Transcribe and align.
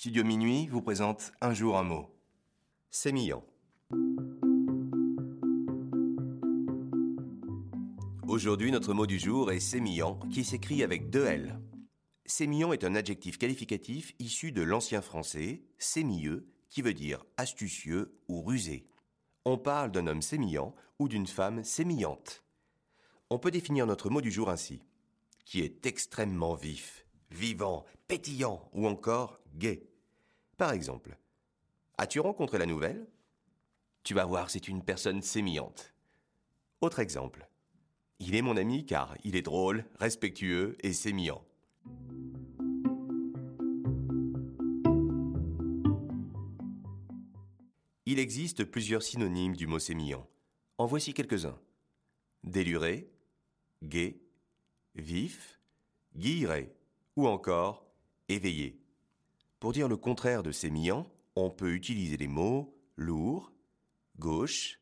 Studio 0.00 0.24
Minuit 0.24 0.66
vous 0.68 0.80
présente 0.80 1.30
Un 1.42 1.52
jour 1.52 1.76
un 1.76 1.82
mot. 1.82 2.08
Sémillant. 2.88 3.44
Aujourd'hui, 8.26 8.72
notre 8.72 8.94
mot 8.94 9.06
du 9.06 9.18
jour 9.18 9.52
est 9.52 9.60
sémillant, 9.60 10.18
qui 10.32 10.42
s'écrit 10.42 10.82
avec 10.82 11.10
deux 11.10 11.26
L. 11.26 11.60
Sémillant 12.24 12.72
est 12.72 12.84
un 12.84 12.94
adjectif 12.94 13.36
qualificatif 13.36 14.14
issu 14.18 14.52
de 14.52 14.62
l'ancien 14.62 15.02
français 15.02 15.64
sémilleux, 15.76 16.48
qui 16.70 16.80
veut 16.80 16.94
dire 16.94 17.26
astucieux 17.36 18.18
ou 18.26 18.40
rusé. 18.40 18.88
On 19.44 19.58
parle 19.58 19.92
d'un 19.92 20.06
homme 20.06 20.22
sémillant 20.22 20.74
ou 20.98 21.08
d'une 21.08 21.26
femme 21.26 21.62
sémillante. 21.62 22.42
On 23.28 23.38
peut 23.38 23.50
définir 23.50 23.86
notre 23.86 24.08
mot 24.08 24.22
du 24.22 24.30
jour 24.30 24.48
ainsi, 24.48 24.80
qui 25.44 25.60
est 25.60 25.84
extrêmement 25.84 26.54
vif, 26.54 27.04
vivant, 27.30 27.84
pétillant 28.08 28.66
ou 28.72 28.86
encore 28.86 29.39
gai. 29.54 29.88
Par 30.56 30.72
exemple, 30.72 31.16
as-tu 31.98 32.20
rencontré 32.20 32.58
la 32.58 32.66
nouvelle? 32.66 33.06
Tu 34.02 34.14
vas 34.14 34.24
voir, 34.24 34.50
c'est 34.50 34.68
une 34.68 34.82
personne 34.82 35.22
sémillante. 35.22 35.94
Autre 36.80 37.00
exemple, 37.00 37.48
il 38.18 38.34
est 38.34 38.42
mon 38.42 38.56
ami 38.56 38.86
car 38.86 39.16
il 39.24 39.36
est 39.36 39.42
drôle, 39.42 39.84
respectueux 39.98 40.76
et 40.80 40.92
sémillant. 40.92 41.44
Il 48.06 48.18
existe 48.18 48.64
plusieurs 48.64 49.02
synonymes 49.02 49.54
du 49.54 49.66
mot 49.66 49.78
sémillant. 49.78 50.26
En 50.78 50.86
voici 50.86 51.14
quelques-uns. 51.14 51.60
Déluré, 52.42 53.08
gai, 53.82 54.20
vif, 54.94 55.60
guilleret 56.16 56.74
ou 57.14 57.28
encore 57.28 57.86
éveillé. 58.28 58.79
Pour 59.60 59.74
dire 59.74 59.88
le 59.88 59.98
contraire 59.98 60.42
de 60.42 60.52
sémillant, 60.52 61.06
on 61.36 61.50
peut 61.50 61.74
utiliser 61.74 62.16
les 62.16 62.28
mots 62.28 62.74
lourd, 62.96 63.52
gauche, 64.18 64.80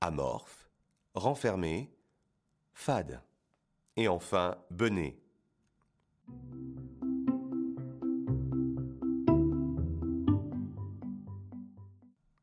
amorphe, 0.00 0.68
renfermé, 1.14 1.94
fade 2.74 3.22
et 3.96 4.08
enfin 4.08 4.58
bené. 4.72 5.16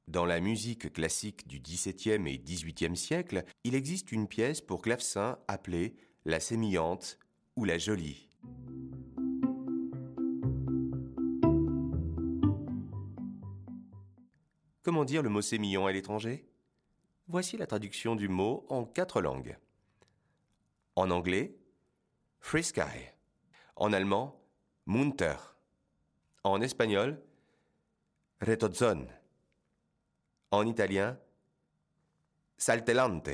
Dans 0.07 0.25
la 0.25 0.39
musique 0.39 0.93
classique 0.93 1.47
du 1.49 1.59
XVIIe 1.59 2.25
et 2.27 2.37
XVIIIe 2.37 2.95
siècle, 2.95 3.43
il 3.65 3.75
existe 3.75 4.13
une 4.13 4.29
pièce 4.29 4.61
pour 4.61 4.81
clavecin 4.81 5.37
appelée 5.49 5.97
la 6.23 6.39
sémillante 6.39 7.19
ou 7.57 7.65
la 7.65 7.77
jolie. 7.77 8.29
Comment 14.83 15.05
dire 15.05 15.23
le 15.23 15.29
mot 15.29 15.41
sémillant 15.41 15.85
à 15.85 15.93
l'étranger? 15.93 16.45
Voici 17.29 17.55
la 17.55 17.65
traduction 17.65 18.17
du 18.17 18.27
mot 18.27 18.65
en 18.67 18.83
quatre 18.83 19.21
langues. 19.21 19.57
En 20.97 21.09
anglais, 21.09 21.55
Frisky. 22.41 22.81
En 23.77 23.93
allemand, 23.93 24.39
munter. 24.85 25.37
En 26.43 26.59
espagnol, 26.59 27.21
retozone. 28.41 29.07
En 30.51 30.67
italien, 30.67 31.17
saltellante. 32.57 33.29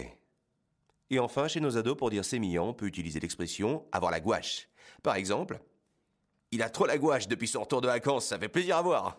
Et 1.10 1.18
enfin, 1.18 1.48
chez 1.48 1.60
nos 1.60 1.78
ados, 1.78 1.98
pour 1.98 2.12
dire 2.12 2.24
sémillant, 2.24 2.68
on 2.68 2.74
peut 2.76 2.86
utiliser 2.86 3.20
l'expression 3.20 3.88
avoir 3.92 4.12
la 4.12 4.20
gouache. 4.20 4.70
Par 5.02 5.16
exemple, 5.16 5.60
il 6.52 6.62
a 6.62 6.70
trop 6.70 6.86
la 6.86 7.00
gouache 7.00 7.28
depuis 7.28 7.48
son 7.48 7.62
retour 7.62 7.82
de 7.82 7.88
vacances, 7.88 8.28
ça 8.28 8.38
fait 8.38 8.50
plaisir 8.50 8.78
à 8.78 8.84
voir. 8.84 9.18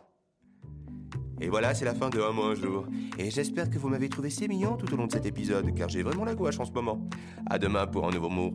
Et 1.41 1.49
voilà, 1.49 1.75
c'est 1.75 1.85
la 1.85 1.95
fin 1.95 2.11
de 2.11 2.21
Un 2.21 2.33
mois 2.33 2.49
un 2.49 2.55
jour. 2.55 2.85
Et 3.19 3.31
j'espère 3.31 3.71
que 3.71 3.79
vous 3.79 3.89
m'avez 3.89 4.09
trouvé 4.09 4.31
sémillant 4.31 4.77
tout 4.77 4.93
au 4.93 4.97
long 4.97 5.07
de 5.07 5.13
cet 5.13 5.27
épisode, 5.27 5.75
car 5.75 5.89
j'ai 5.89 6.03
vraiment 6.03 6.25
la 6.25 6.35
gouache 6.35 6.61
en 6.61 6.65
ce 6.65 6.73
moment. 6.73 7.01
À 7.47 7.59
demain 7.59 7.87
pour 7.87 8.07
un 8.07 8.11
nouveau 8.11 8.29
mot. 8.29 8.53